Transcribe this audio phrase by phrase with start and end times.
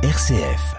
[0.00, 0.76] RCF.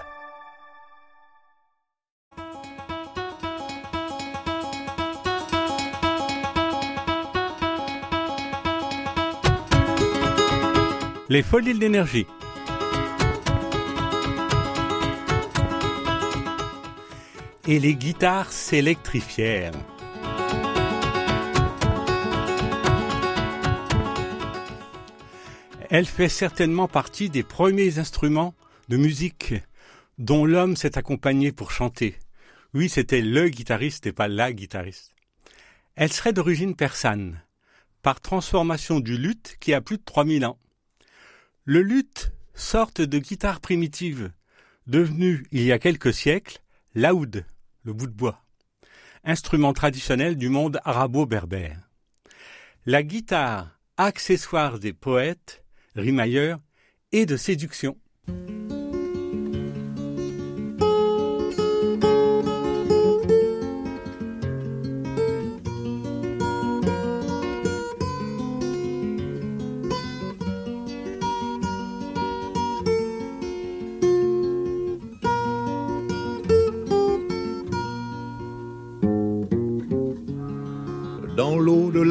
[11.28, 12.26] Les folies de l'énergie.
[17.66, 19.72] Et les guitares s'électrifièrent.
[25.90, 28.54] Elle fait certainement partie des premiers instruments
[28.90, 29.54] de musique
[30.18, 32.16] dont l'homme s'est accompagné pour chanter.
[32.74, 35.14] Oui, c'était le guitariste et pas la guitariste.
[35.94, 37.40] Elle serait d'origine persane,
[38.02, 40.58] par transformation du luth qui a plus de 3000 ans.
[41.64, 44.32] Le luth, sorte de guitare primitive,
[44.88, 46.58] devenue il y a quelques siècles
[46.96, 47.46] l'oud,
[47.84, 48.42] le bout de bois,
[49.22, 51.78] instrument traditionnel du monde arabo-berbère.
[52.86, 56.58] La guitare, accessoire des poètes, rimailleurs
[57.12, 57.96] et de séduction.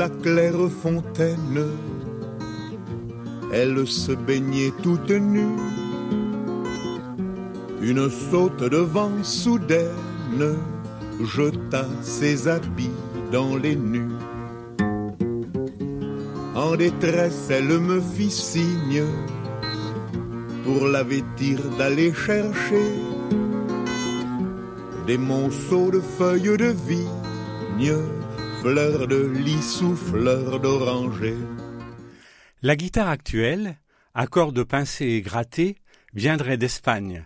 [0.10, 1.66] La claire fontaine,
[3.52, 5.58] elle se baignait toute nue.
[7.82, 10.56] Une saute de vent soudaine
[11.24, 12.92] jeta ses habits
[13.32, 14.18] dans les nues.
[16.56, 19.04] En détresse, elle me fit signe
[20.66, 22.90] pour la vêtir d'aller chercher
[25.08, 27.96] des monceaux de feuilles de vigne,
[28.62, 31.36] fleurs de lys ou fleurs d'oranger.
[32.62, 33.78] La guitare actuelle,
[34.14, 35.78] à cordes pincées et grattées,
[36.14, 37.26] viendrait d'Espagne,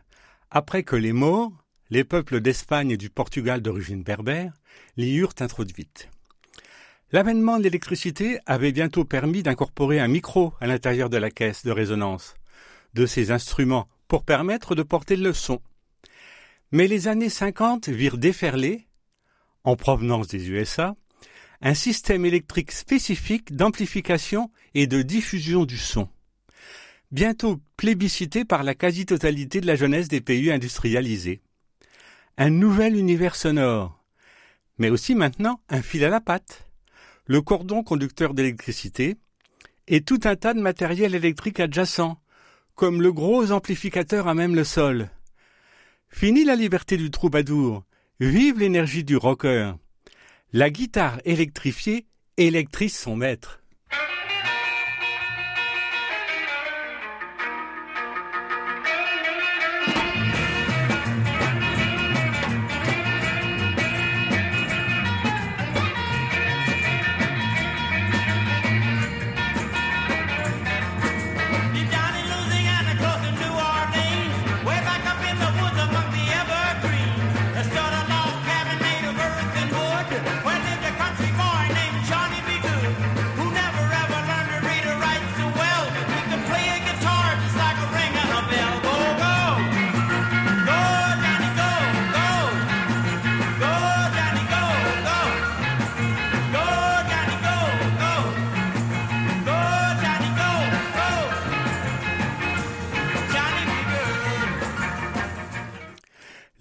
[0.52, 1.52] après que les Maures,
[1.90, 4.54] les peuples d'Espagne et du Portugal d'origine berbère,
[4.96, 6.10] l'y eurent introduite.
[7.12, 11.72] L'avènement de l'électricité avait bientôt permis d'incorporer un micro à l'intérieur de la caisse de
[11.72, 12.36] résonance
[12.94, 15.62] de ces instruments pour permettre de porter le son.
[16.72, 18.88] Mais les années 50 virent déferler,
[19.64, 20.96] en provenance des USA,
[21.66, 26.10] un système électrique spécifique d'amplification et de diffusion du son.
[27.10, 31.42] Bientôt plébiscité par la quasi-totalité de la jeunesse des pays industrialisés.
[32.38, 34.04] Un nouvel univers sonore,
[34.78, 36.68] mais aussi maintenant un fil à la patte,
[37.28, 39.16] le cordon conducteur d'électricité
[39.88, 42.18] et tout un tas de matériel électrique adjacent,
[42.76, 45.10] comme le gros amplificateur à même le sol.
[46.10, 47.86] Fini la liberté du troubadour,
[48.20, 49.76] vive l'énergie du rocker.
[50.56, 52.06] La guitare électrifiée
[52.38, 53.63] électrise son maître.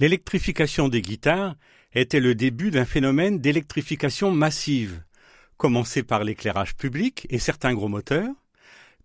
[0.03, 1.55] L'électrification des guitares
[1.93, 5.05] était le début d'un phénomène d'électrification massive,
[5.59, 8.35] commencé par l'éclairage public et certains gros moteurs,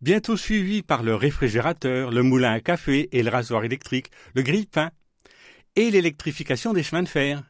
[0.02, 4.90] bientôt suivi par le réfrigérateur, le moulin à café et le rasoir électrique, le grille-pain,
[5.76, 7.44] et l'électrification des chemins de fer.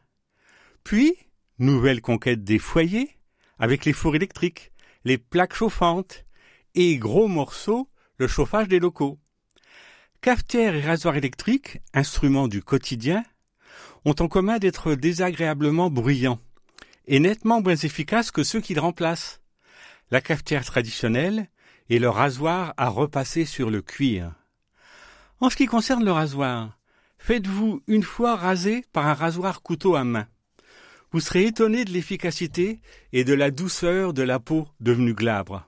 [0.84, 1.14] Puis,
[1.58, 3.16] nouvelle conquête des foyers,
[3.58, 4.72] avec les fours électriques,
[5.04, 6.26] les plaques chauffantes,
[6.74, 7.88] et gros morceaux,
[8.18, 9.18] le chauffage des locaux.
[10.20, 13.24] Cafetière et rasoir électrique, instruments du quotidien,
[14.04, 16.40] ont en commun d'être désagréablement bruyants
[17.06, 19.40] et nettement moins efficaces que ceux qu'ils remplacent.
[20.10, 21.48] La cafetière traditionnelle
[21.90, 24.32] et le rasoir à repasser sur le cuir.
[25.40, 26.78] En ce qui concerne le rasoir,
[27.18, 30.26] faites-vous une fois raser par un rasoir couteau à main.
[31.12, 32.80] Vous serez étonné de l'efficacité
[33.12, 35.66] et de la douceur de la peau devenue glabre.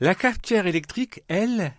[0.00, 1.72] La cafetière électrique, elle,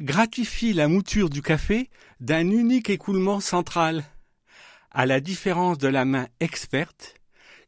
[0.00, 4.02] gratifie la mouture du café d'un unique écoulement central,
[4.92, 7.14] à la différence de la main experte,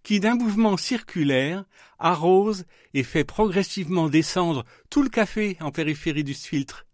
[0.02, 1.64] qui d'un mouvement circulaire
[1.98, 6.86] arrose et fait progressivement descendre tout le café en périphérie du filtre.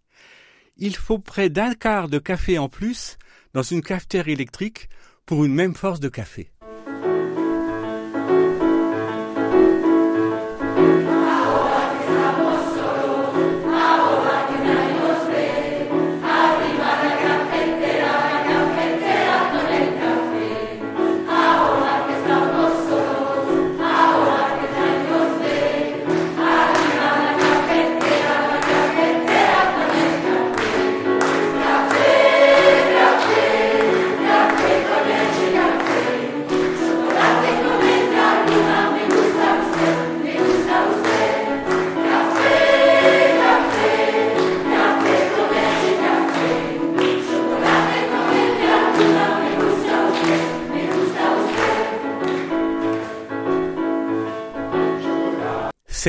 [0.77, 3.19] il faut près d'un quart de café en plus
[3.53, 4.89] dans une cafetière électrique
[5.27, 6.51] pour une même force de café.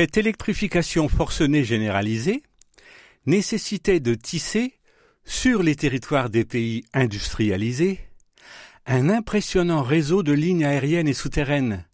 [0.02, 2.42] Cette électrification forcenée généralisée
[3.24, 4.80] nécessitait de tisser,
[5.24, 8.00] sur les territoires des pays industrialisés,
[8.84, 11.86] un impressionnant réseau de lignes aériennes et souterraines,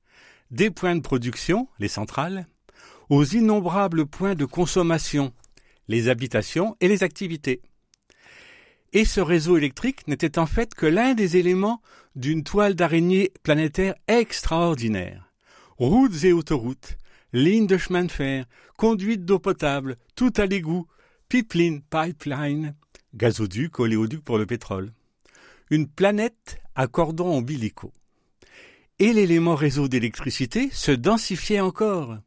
[0.51, 2.47] des points de production, les centrales,
[3.11, 5.35] aux innombrables points de consommation,
[5.87, 7.61] les habitations et les activités.
[8.95, 11.83] Et ce réseau électrique n'était en fait que l'un des éléments
[12.17, 15.31] d'une toile d'araignée planétaire extraordinaire.
[15.77, 16.97] Routes et autoroutes,
[17.33, 18.47] lignes de chemin de fer,
[18.77, 20.87] conduites d'eau potable, tout à l'égout,
[21.29, 22.75] pipeline, pipeline,
[23.15, 24.93] gazoduc, oléoduc pour le pétrole.
[25.71, 27.93] Une planète à cordons ombilicaux.
[28.99, 32.19] Et l'élément réseau d'électricité se densifiait encore,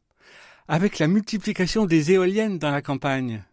[0.68, 3.44] avec la multiplication des éoliennes dans la campagne.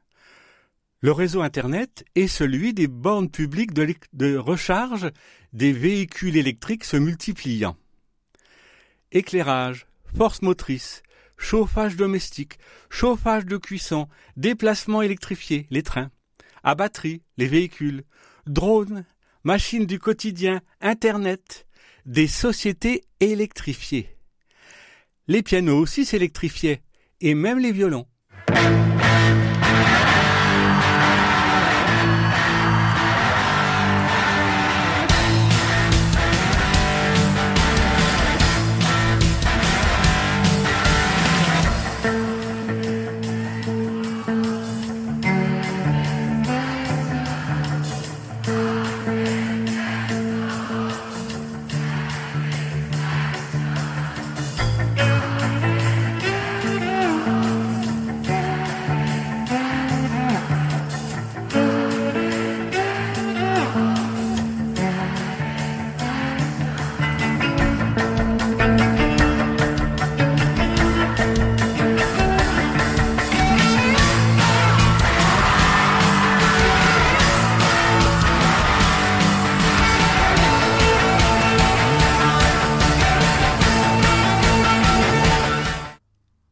[1.00, 5.10] Le réseau Internet est celui des bornes publiques de, de recharge
[5.52, 7.76] des véhicules électriques se multipliant.
[9.12, 9.86] Éclairage,
[10.16, 11.02] force motrice,
[11.38, 12.58] chauffage domestique,
[12.90, 16.10] chauffage de cuisson, déplacement électrifié, les trains,
[16.62, 18.02] à batterie, les véhicules,
[18.46, 19.04] drones,
[19.44, 21.66] machines du quotidien, Internet,
[22.04, 24.16] des sociétés électrifiées.
[25.28, 26.82] Les pianos aussi s'électrifiaient,
[27.20, 28.06] et même les violons.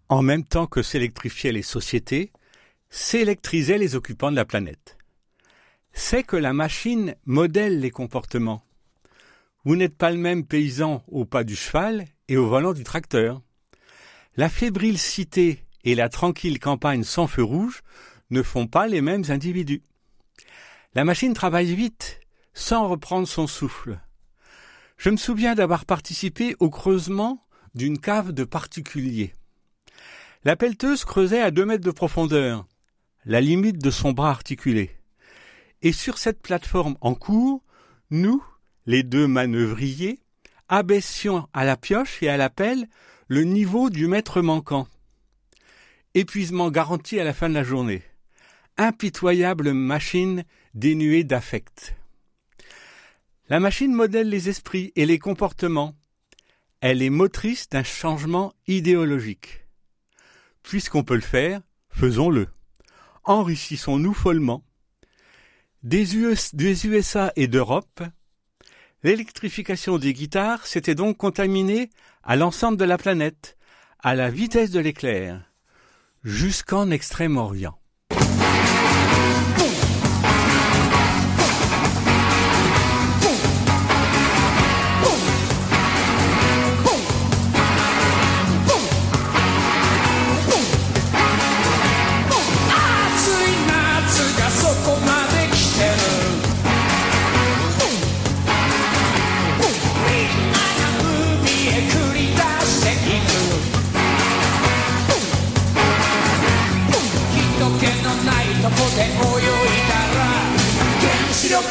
[0.08, 2.32] En même temps que s'électrifiaient les sociétés,
[2.90, 4.96] s'électrisaient les occupants de la planète.
[5.92, 8.62] C'est que la machine modèle les comportements.
[9.64, 13.40] Vous n'êtes pas le même paysan au pas du cheval et au volant du tracteur.
[14.36, 17.82] La fébrile cité et la tranquille campagne sans feu rouge
[18.30, 19.82] ne font pas les mêmes individus.
[20.94, 22.20] La machine travaille vite,
[22.54, 23.98] sans reprendre son souffle.
[24.96, 29.32] Je me souviens d'avoir participé au creusement d'une cave de particuliers.
[30.46, 32.68] La pelleteuse creusait à deux mètres de profondeur,
[33.24, 34.92] la limite de son bras articulé.
[35.82, 37.64] Et sur cette plateforme en cours,
[38.10, 38.40] nous,
[38.86, 40.20] les deux manœuvriers,
[40.68, 42.86] abaissions à la pioche et à la pelle
[43.26, 44.86] le niveau du mètre manquant.
[46.14, 48.04] Épuisement garanti à la fin de la journée.
[48.76, 51.96] Impitoyable machine dénuée d'affect.
[53.48, 55.96] La machine modèle les esprits et les comportements.
[56.80, 59.65] Elle est motrice d'un changement idéologique.
[60.66, 62.48] Puisqu'on peut le faire, faisons-le.
[63.22, 64.64] Enrichissons-nous follement.
[65.84, 68.02] Des, US, des USA et d'Europe,
[69.04, 71.90] l'électrification des guitares s'était donc contaminée
[72.24, 73.56] à l'ensemble de la planète,
[74.00, 75.40] à la vitesse de l'éclair,
[76.24, 77.78] jusqu'en Extrême-Orient.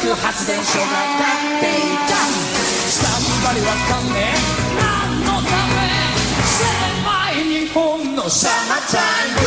[0.06, 4.22] 力発電所が立っていたスタンバリは勘弁
[4.78, 5.82] 何のため
[6.46, 6.62] 狭
[7.32, 7.34] い
[7.66, 9.46] 日本のサマータイム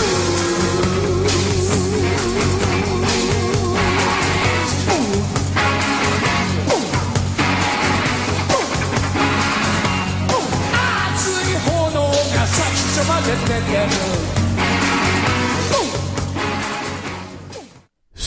[11.16, 13.80] 熱い炎が先っちょまで出て
[14.14, 14.19] る。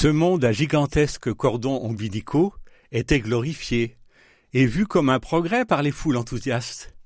[0.03, 2.53] Ce monde à gigantesques cordons ombilicaux
[2.91, 3.99] était glorifié
[4.53, 6.97] et vu comme un progrès par les foules enthousiastes.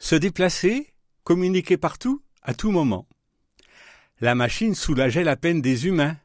[0.00, 0.92] Se déplacer,
[1.22, 3.06] communiquer partout, à tout moment.
[4.20, 6.16] La machine soulageait la peine des humains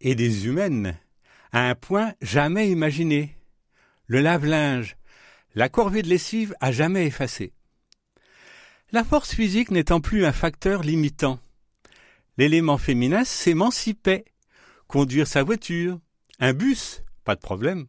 [0.00, 0.98] et des humaines
[1.52, 3.36] à un point jamais imaginé.
[4.08, 4.96] Le lave-linge,
[5.54, 7.52] la corvée de lessive à jamais effacé.
[8.90, 11.38] La force physique n'étant plus un facteur limitant,
[12.38, 14.24] l'élément féminin s'émancipait
[14.88, 16.00] conduire sa voiture,
[16.40, 17.86] un bus, pas de problème.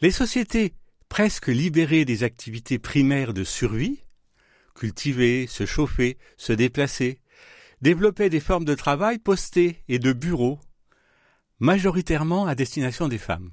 [0.00, 0.74] Les sociétés
[1.08, 4.00] presque libérées des activités primaires de survie,
[4.74, 7.20] cultiver, se chauffer, se déplacer,
[7.80, 10.60] développaient des formes de travail postées et de bureaux,
[11.60, 13.52] majoritairement à destination des femmes.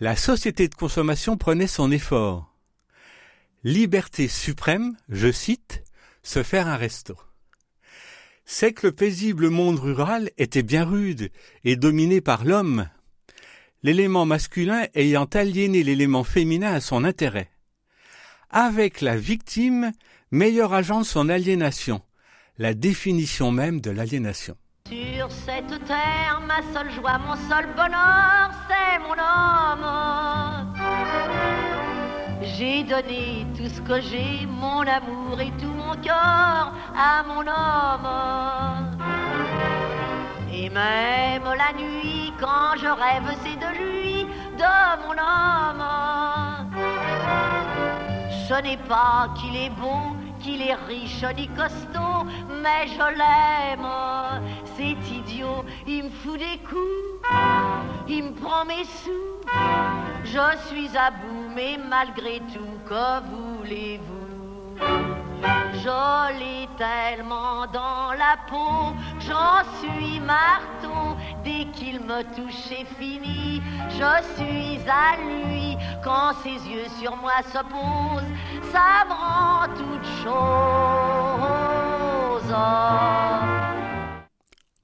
[0.00, 2.56] La société de consommation prenait son effort.
[3.64, 5.84] Liberté suprême, je cite,
[6.22, 7.16] se faire un resto
[8.44, 11.30] c'est que le paisible monde rural était bien rude
[11.64, 12.88] et dominé par l'homme,
[13.82, 17.50] l'élément masculin ayant aliéné l'élément féminin à son intérêt.
[18.50, 19.92] Avec la victime,
[20.30, 22.02] meilleur agent de son aliénation,
[22.58, 24.56] la définition même de l'aliénation.
[24.88, 29.52] Sur cette terre, ma seule joie, mon seul bonheur, c'est mon homme.
[32.44, 38.96] J'ai donné tout ce que j'ai, mon amour et tout mon cœur à mon homme.
[40.52, 44.26] Et même la nuit, quand je rêve, c'est de lui,
[44.58, 45.84] de mon homme.
[48.48, 52.26] Ce n'est pas qu'il est beau, qu'il est riche ni costaud,
[52.62, 53.88] mais je l'aime.
[54.76, 57.28] C'est idiot, il me fout des coups,
[58.08, 59.40] il me prend mes sous.
[60.24, 65.21] Je suis à bout, mais malgré tout, que voulez-vous?
[66.38, 71.16] L'ai tellement dans la peau, j'en suis marteau.
[71.44, 73.60] Dès qu'il me touche, c'est fini.
[73.90, 78.32] Je suis à lui quand ses yeux sur moi se posent.
[78.72, 80.32] Ça me rend toute chose.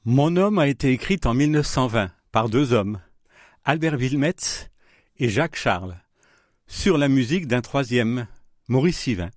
[0.04, 3.00] Mon homme a été écrite en 1920 par deux hommes,
[3.64, 4.68] Albert Wilmetz
[5.18, 5.96] et Jacques Charles,
[6.66, 8.26] sur la musique d'un troisième,
[8.68, 9.30] Maurice Sivin.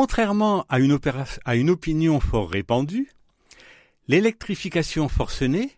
[0.00, 3.10] Contrairement à une, opinion fort répandue,
[4.06, 5.72] l'électrification forcenée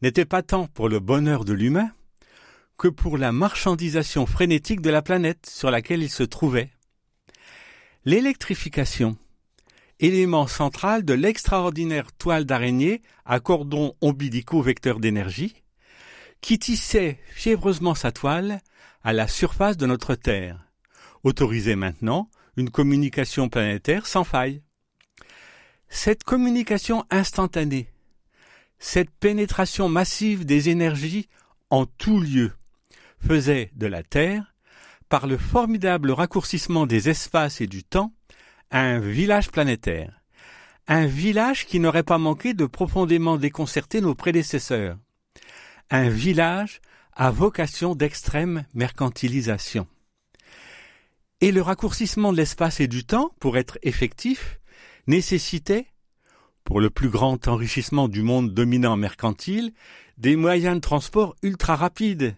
[0.00, 1.90] n'était pas tant pour le bonheur de l'humain
[2.78, 6.70] que pour la marchandisation frénétique de la planète sur laquelle il se trouvait.
[8.04, 9.16] L'électrification,
[9.98, 15.64] élément central de l'extraordinaire toile d'araignée à cordons ombilicaux vecteurs d'énergie,
[16.40, 18.60] qui tissait fiévreusement sa toile
[19.02, 20.64] à la surface de notre Terre,
[21.24, 24.62] autorisait maintenant une communication planétaire sans faille.
[25.88, 27.88] Cette communication instantanée,
[28.78, 31.28] cette pénétration massive des énergies
[31.70, 32.52] en tout lieu,
[33.26, 34.54] faisait de la Terre,
[35.08, 38.12] par le formidable raccourcissement des espaces et du temps,
[38.70, 40.20] un village planétaire.
[40.86, 44.98] Un village qui n'aurait pas manqué de profondément déconcerter nos prédécesseurs.
[45.90, 46.80] Un village
[47.14, 49.86] à vocation d'extrême mercantilisation.
[51.40, 54.60] Et le raccourcissement de l'espace et du temps, pour être effectif,
[55.06, 55.86] nécessitait,
[56.64, 59.72] pour le plus grand enrichissement du monde dominant mercantile,
[60.16, 62.36] des moyens de transport ultra rapides,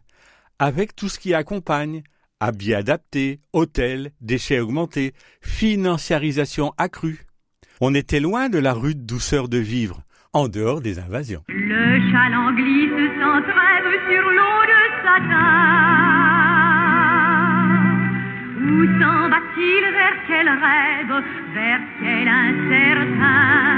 [0.59, 2.03] avec tout ce qui accompagne,
[2.41, 7.27] habits adaptés, hôtels, déchets augmentés, financiarisation accrue.
[7.81, 11.45] On était loin de la rude douceur de vivre, en dehors des invasions.
[18.69, 19.85] Où s'en va-t-il?
[19.93, 21.23] Vers quel rêve?
[21.55, 23.76] Vers quel incertain?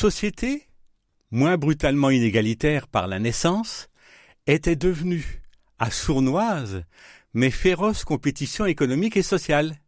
[0.00, 0.66] Nos sociétés,
[1.30, 3.90] moins brutalement inégalitaires par la naissance,
[4.46, 5.42] étaient devenues,
[5.78, 6.84] à sournoises,
[7.34, 9.78] mais féroces compétitions économiques et sociales.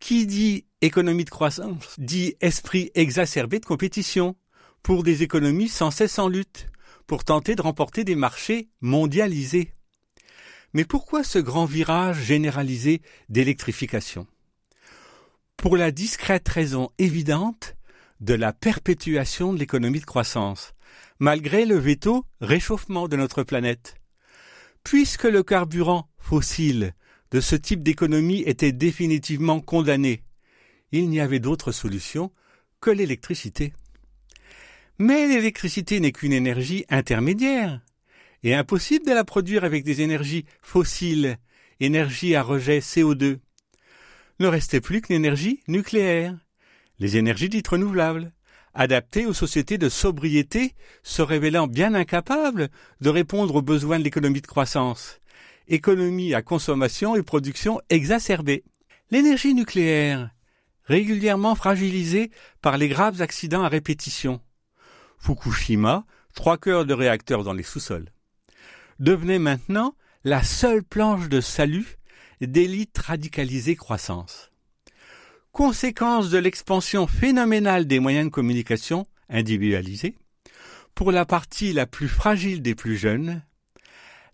[0.00, 4.34] Qui dit économie de croissance dit esprit exacerbé de compétition,
[4.82, 6.66] pour des économies sans cesse en lutte,
[7.06, 9.72] pour tenter de remporter des marchés mondialisés.
[10.72, 14.26] Mais pourquoi ce grand virage généralisé d'électrification?
[15.56, 17.76] Pour la discrète raison évidente
[18.22, 20.74] de la perpétuation de l'économie de croissance,
[21.18, 23.96] malgré le veto réchauffement de notre planète.
[24.84, 26.94] Puisque le carburant fossile
[27.32, 30.22] de ce type d'économie était définitivement condamné,
[30.92, 32.32] il n'y avait d'autre solution
[32.80, 33.72] que l'électricité.
[34.98, 37.80] Mais l'électricité n'est qu'une énergie intermédiaire,
[38.44, 41.38] et impossible de la produire avec des énergies fossiles,
[41.80, 43.38] énergie à rejet CO2.
[44.38, 46.36] Ne restait plus que l'énergie nucléaire,
[47.02, 48.32] les énergies dites renouvelables,
[48.74, 52.68] adaptées aux sociétés de sobriété, se révélant bien incapables
[53.00, 55.18] de répondre aux besoins de l'économie de croissance,
[55.66, 58.62] économie à consommation et production exacerbée.
[59.10, 60.30] L'énergie nucléaire,
[60.84, 62.30] régulièrement fragilisée
[62.60, 64.40] par les graves accidents à répétition.
[65.18, 66.04] Fukushima,
[66.36, 68.12] trois cœurs de réacteurs dans les sous-sols,
[69.00, 71.98] devenait maintenant la seule planche de salut
[72.40, 74.51] d'élite radicalisée croissance.
[75.52, 80.16] Conséquence de l'expansion phénoménale des moyens de communication individualisés,
[80.94, 83.42] pour la partie la plus fragile des plus jeunes,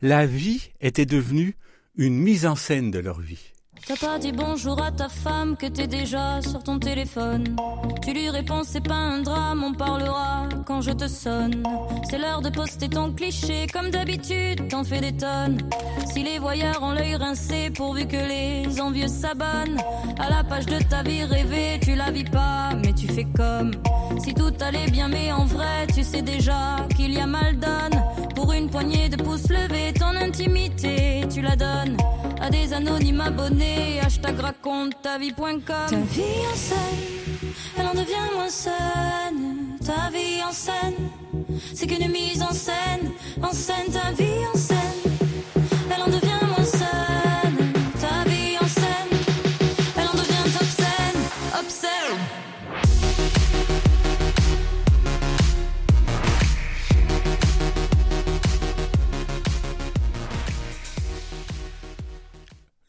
[0.01, 1.57] la vie était devenue
[1.97, 3.53] une mise en scène de leur vie.
[3.87, 7.57] T'as pas dit bonjour à ta femme que t'es déjà sur ton téléphone.
[8.03, 11.63] Tu lui réponds c'est pas un drame, on parlera quand je te sonne.
[12.09, 15.59] C'est l'heure de poster ton cliché, comme d'habitude t'en fais des tonnes.
[16.13, 19.81] Si les voyeurs ont l'œil rincé pourvu que les envieux s'abonnent.
[20.19, 23.73] À la page de ta vie rêvée, tu la vis pas, mais tu fais comme.
[24.23, 28.03] Si tout allait bien mais en vrai, tu sais déjà qu'il y a mal donne.
[28.35, 31.97] Pour une poignée de pouces levés, ton intimité, tu la donnes
[32.40, 34.01] à des anonymes abonnés.
[34.01, 35.61] Hashtag raconte ta vie.com.
[35.64, 39.77] Ta vie en scène, elle en devient moins saine.
[39.85, 41.11] Ta vie en scène,
[41.74, 43.12] c'est qu'une mise en scène.
[43.42, 45.08] En scène, ta vie en scène,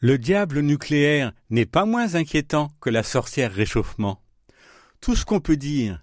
[0.02, 4.22] Le diable nucléaire n'est pas moins inquiétant que la sorcière réchauffement.
[5.02, 6.02] Tout ce qu'on peut dire,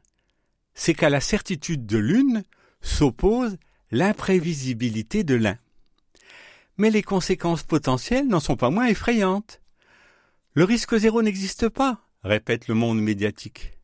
[0.76, 2.44] c'est qu'à la certitude de l'une
[2.80, 3.58] s'oppose
[3.90, 5.58] l'imprévisibilité de l'un.
[6.78, 9.62] Mais les conséquences potentielles n'en sont pas moins effrayantes.
[10.54, 13.80] Le risque zéro n'existe pas, répète le monde médiatique.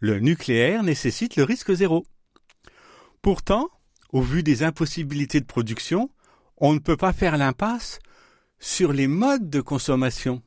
[0.00, 2.04] Le nucléaire nécessite le risque zéro.
[3.22, 3.68] Pourtant,
[4.10, 6.10] au vu des impossibilités de production,
[6.56, 8.00] on ne peut pas faire l'impasse
[8.58, 10.42] sur les modes de consommation.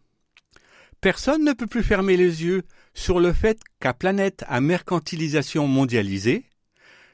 [1.01, 6.45] Personne ne peut plus fermer les yeux sur le fait qu'à planète à mercantilisation mondialisée,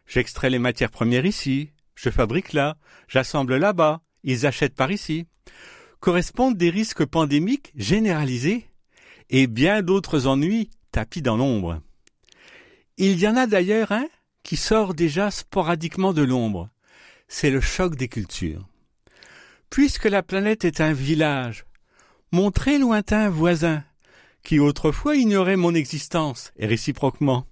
[0.07, 2.77] j'extrais les matières premières ici, je fabrique là,
[3.07, 5.27] j'assemble là-bas, ils achètent par ici,
[5.99, 8.67] correspondent des risques pandémiques généralisés
[9.29, 11.81] et bien d'autres ennuis tapis dans l'ombre.
[12.97, 14.07] Il y en a d'ailleurs un
[14.43, 16.69] qui sort déjà sporadiquement de l'ombre.
[17.27, 18.67] C'est le choc des cultures.
[19.73, 21.65] Puisque la planète est un village,
[22.31, 23.83] mon très lointain voisin,
[24.43, 27.47] qui autrefois ignorait mon existence, et réciproquement,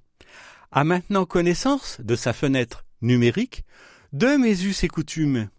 [0.71, 3.65] a maintenant connaissance de sa fenêtre numérique,
[4.13, 5.49] de mes us et coutumes.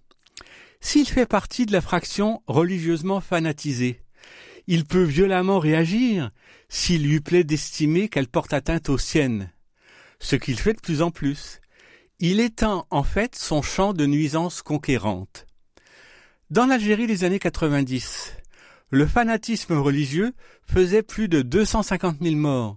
[0.81, 4.01] S'il fait partie de la fraction religieusement fanatisée,
[4.69, 6.31] il peut violemment réagir
[6.69, 9.51] s'il lui plaît d'estimer qu'elle porte atteinte aux siennes,
[10.21, 11.61] ce qu'il fait de plus en plus.
[12.21, 15.49] Il étend en fait son champ de nuisances conquérantes.
[16.53, 18.35] Dans l'Algérie des années 90,
[18.91, 20.35] le fanatisme religieux
[20.67, 22.77] faisait plus de 250 000 morts,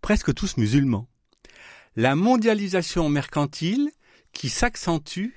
[0.00, 1.06] presque tous musulmans.
[1.96, 3.90] La mondialisation mercantile,
[4.32, 5.34] qui s'accentue,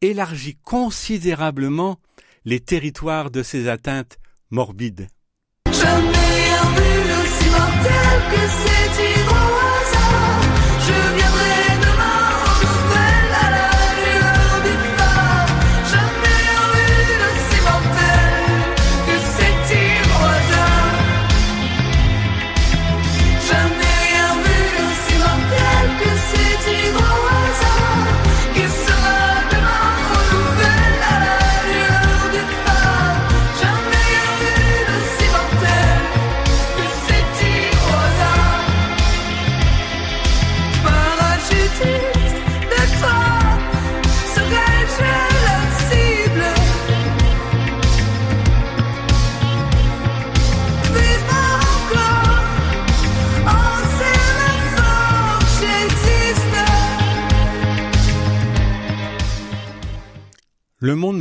[0.00, 1.98] élargit considérablement
[2.44, 4.20] les territoires de ces atteintes
[4.52, 5.08] morbides.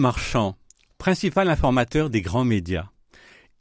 [0.08, 0.56] Marchand,
[0.98, 2.92] principal informateur des grands médias,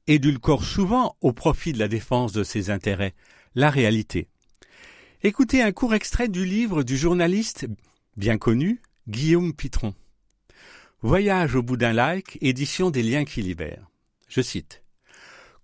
[0.07, 3.17] édulcore souvent au profit de la défense de ses intérêts
[3.57, 4.29] la réalité.
[5.25, 7.67] Écoutez un court extrait du livre du journaliste
[8.17, 9.93] bien connu Guillaume Pitron.
[11.03, 13.91] Voyage au bout d'un like, édition des liens qui libèrent.
[14.29, 14.85] Je cite.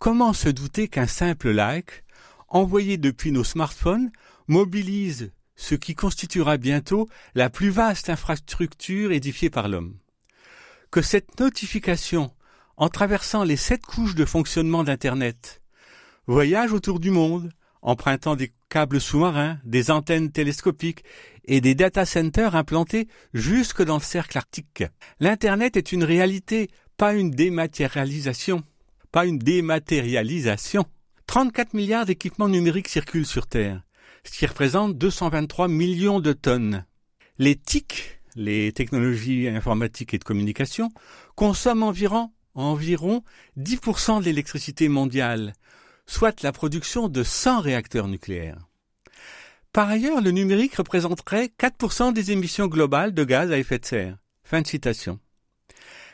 [0.01, 2.03] Comment se douter qu'un simple like,
[2.49, 4.11] envoyé depuis nos smartphones,
[4.49, 10.02] mobilise ce qui constituera bientôt la plus vaste infrastructure édifiée par l'homme?
[10.93, 12.31] Que cette notification,
[12.77, 15.63] en traversant les sept couches de fonctionnement d'Internet,
[16.27, 17.51] voyage autour du monde,
[17.81, 21.03] empruntant des câbles sous-marins, des antennes télescopiques
[21.47, 24.85] et des data centers implantés jusque dans le cercle arctique.
[25.19, 28.63] L'Internet est une réalité, pas une dématérialisation.
[29.13, 30.85] Pas une dématérialisation.
[31.27, 33.81] 34 milliards d'équipements numériques circulent sur Terre,
[34.25, 36.85] ce qui représente 223 millions de tonnes.
[37.39, 40.91] Les TIC, les technologies informatiques et de communication,
[41.35, 43.23] consomment environ, environ
[43.59, 45.55] 10% de l'électricité mondiale,
[46.07, 48.69] soit la production de 100 réacteurs nucléaires.
[49.73, 54.19] Par ailleurs, le numérique représenterait 4% des émissions globales de gaz à effet de serre.
[54.45, 55.19] Fin de citation.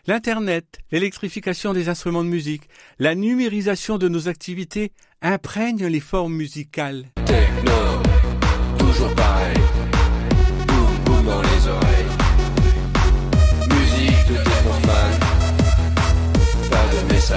[0.06, 7.06] L'Internet, l'électrification des instruments de musique, la numérisation de nos activités imprègnent les formes musicales.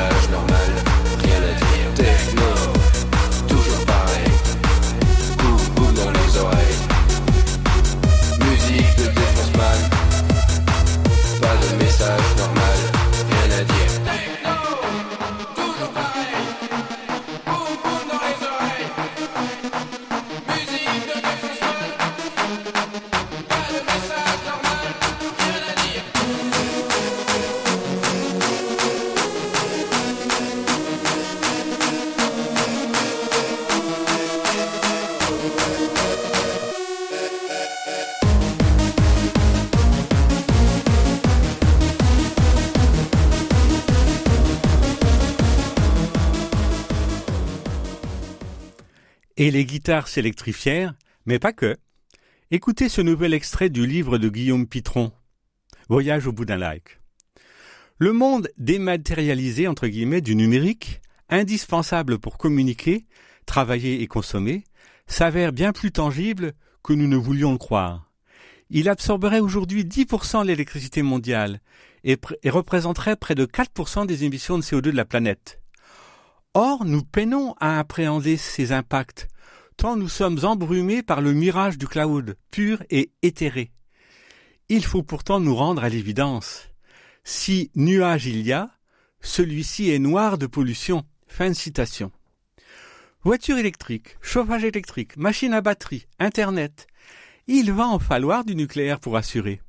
[0.01, 0.50] De message
[49.41, 50.93] Et les guitares s'électrifièrent,
[51.25, 51.75] mais pas que.
[52.51, 55.11] Écoutez ce nouvel extrait du livre de Guillaume Pitron,
[55.89, 56.99] Voyage au bout d'un like.
[57.97, 63.07] Le monde dématérialisé, entre guillemets, du numérique, indispensable pour communiquer,
[63.47, 64.63] travailler et consommer,
[65.07, 68.11] s'avère bien plus tangible que nous ne voulions le croire.
[68.69, 71.61] Il absorberait aujourd'hui 10% de l'électricité mondiale
[72.03, 75.60] et, et représenterait près de 4% des émissions de CO2 de la planète.
[76.53, 79.29] Or, nous peinons à appréhender ces impacts,
[79.77, 83.71] tant nous sommes embrumés par le mirage du cloud, pur et éthéré.
[84.67, 86.69] Il faut pourtant nous rendre à l'évidence.
[87.23, 88.69] Si nuage il y a,
[89.21, 91.05] celui-ci est noir de pollution.
[91.27, 92.11] Fin de citation.
[93.23, 96.87] Voiture électrique, chauffage électrique, machine à batterie, Internet.
[97.47, 99.61] Il va en falloir du nucléaire pour assurer.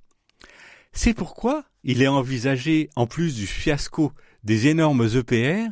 [0.93, 5.69] C'est pourquoi il est envisagé, en plus du fiasco des énormes EPR,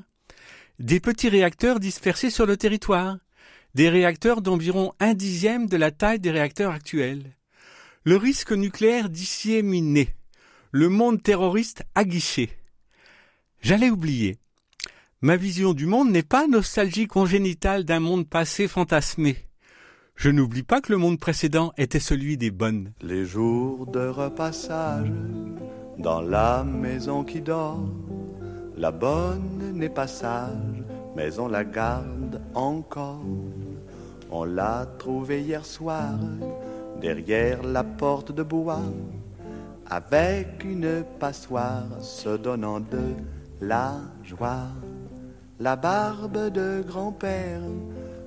[0.80, 3.18] des petits réacteurs dispersés sur le territoire,
[3.74, 7.36] des réacteurs d'environ un dixième de la taille des réacteurs actuels.
[8.04, 10.16] Le risque nucléaire disséminé,
[10.72, 12.50] le monde terroriste aguiché.
[13.60, 14.38] J'allais oublier.
[15.20, 19.36] Ma vision du monde n'est pas nostalgie congénitale d'un monde passé fantasmé.
[20.16, 22.92] Je n'oublie pas que le monde précédent était celui des bonnes.
[23.02, 25.12] Les jours de repassage
[25.98, 27.86] dans la maison qui dort,
[28.80, 30.82] la bonne n'est pas sage,
[31.14, 33.20] mais on la garde encore.
[34.30, 36.14] On l'a trouvée hier soir
[36.98, 38.90] derrière la porte de bois,
[39.90, 43.14] avec une passoire se donnant de
[43.60, 44.68] la joie.
[45.58, 47.60] La barbe de grand-père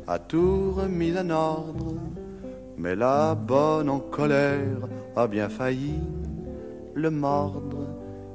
[0.06, 1.96] a tout remis en ordre,
[2.78, 6.00] mais la bonne en colère a bien failli
[6.94, 7.83] le mordre.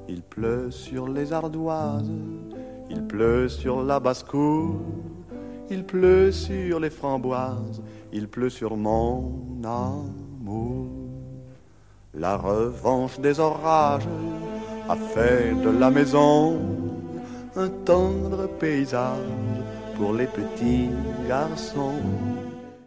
[0.09, 2.11] Il pleut sur les ardoises,
[2.88, 4.81] il pleut sur la basse-cour,
[5.71, 10.88] il pleut sur les framboises, il pleut sur mon amour.
[12.14, 14.09] La revanche des orages
[14.88, 16.59] a fait de la maison
[17.55, 19.18] un tendre paysage
[19.97, 20.88] pour les petits
[21.29, 22.01] garçons.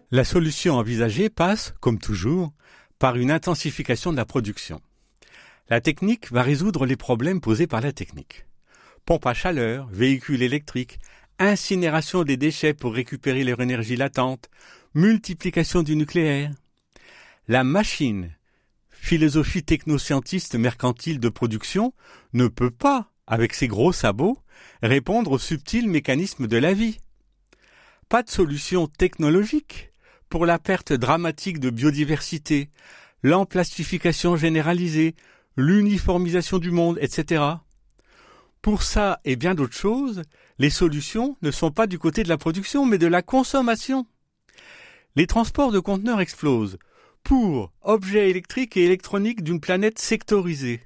[0.09, 2.51] La solution envisagée passe, comme toujours,
[2.97, 4.81] par une intensification de la production.
[5.69, 8.45] La technique va résoudre les problèmes posés par la technique.
[9.05, 10.99] Pompe à chaleur, véhicules électriques,
[11.39, 14.49] incinération des déchets pour récupérer leur énergie latente,
[14.93, 16.51] multiplication du nucléaire.
[17.47, 18.31] La machine
[19.01, 21.93] philosophie technoscientiste mercantile de production,
[22.33, 24.37] ne peut pas, avec ses gros sabots,
[24.83, 26.99] répondre aux subtils mécanismes de la vie.
[28.09, 29.91] Pas de solution technologique
[30.29, 32.69] pour la perte dramatique de biodiversité,
[33.23, 35.15] l'emplastification généralisée,
[35.55, 37.43] l'uniformisation du monde, etc.
[38.61, 40.21] Pour ça et bien d'autres choses,
[40.59, 44.05] les solutions ne sont pas du côté de la production, mais de la consommation.
[45.15, 46.77] Les transports de conteneurs explosent
[47.23, 50.81] pour objets électriques et électroniques d'une planète sectorisée.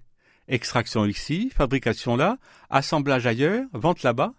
[0.47, 2.37] Extraction ici, fabrication là,
[2.69, 4.33] assemblage ailleurs, vente là-bas.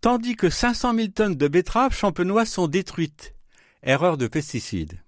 [0.00, 3.34] Tandis que 500 000 tonnes de betteraves champenoises sont détruites.
[3.82, 5.02] Erreur de pesticides.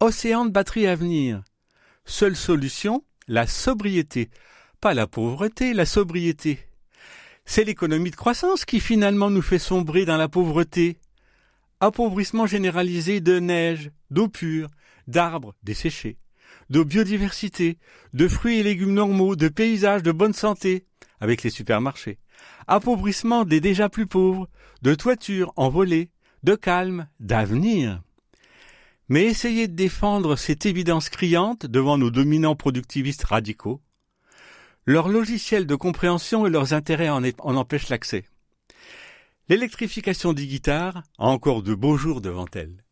[0.00, 1.42] Océan de batteries à venir.
[2.04, 4.30] Seule solution, la sobriété.
[4.80, 6.58] Pas la pauvreté, la sobriété.
[7.46, 10.98] C'est l'économie de croissance qui finalement nous fait sombrer dans la pauvreté.
[11.80, 14.68] Appauvrissement généralisé de neige, d'eau pure,
[15.06, 16.16] d'arbres desséchés,
[16.70, 17.78] de biodiversité,
[18.14, 20.86] de fruits et légumes normaux, de paysages de bonne santé,
[21.20, 22.18] avec les supermarchés.
[22.66, 24.48] Appauvrissement des déjà plus pauvres,
[24.82, 26.10] de toitures envolées,
[26.42, 28.02] de calme, d'avenir.
[29.08, 33.82] Mais essayez de défendre cette évidence criante devant nos dominants productivistes radicaux.
[34.86, 37.24] Leur logiciel de compréhension et leurs intérêts en
[37.56, 38.24] empêchent l'accès.
[39.48, 42.83] L'électrification des guitares a encore de beaux jours devant elle.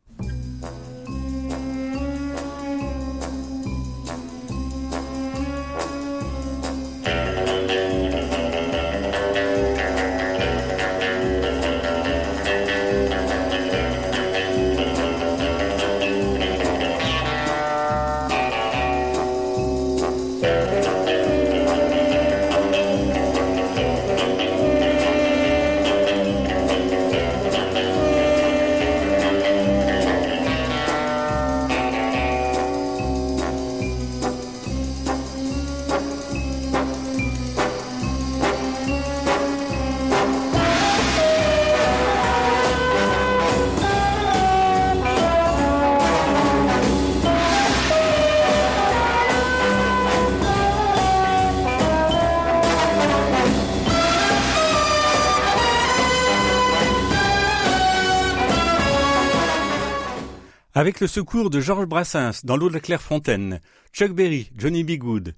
[60.74, 63.61] Avec le secours de Georges Brassens dans l'eau de Clairefontaine,
[63.92, 64.92] Chuck Berry, Johnny B.
[64.92, 65.35] Good,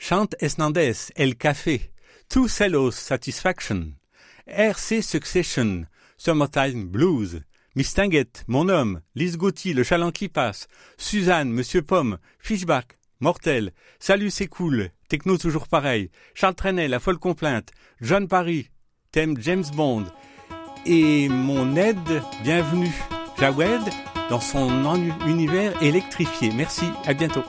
[0.00, 1.92] Chant Esnandez, El Café,
[2.28, 3.92] Two Cellos Satisfaction,
[4.48, 5.84] RC Succession,
[6.18, 7.42] Summertime Blues,
[7.76, 10.66] Miss Tinguette, Mon Homme, Lise Gauthier, Le Chaland qui passe,
[10.98, 17.18] Suzanne, Monsieur Pomme, Fishback, Mortel, Salut c'est cool, Techno toujours pareil, Charles Trenet, La folle
[17.18, 18.68] complainte, John Paris,
[19.12, 20.06] thème James Bond,
[20.86, 22.92] et mon aide, bienvenue,
[23.38, 23.88] Jawed,
[24.32, 24.86] dans son
[25.26, 26.52] univers électrifié.
[26.56, 27.44] Merci, à bientôt.